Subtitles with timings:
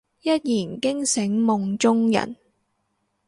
[0.21, 2.35] 一言驚醒夢中人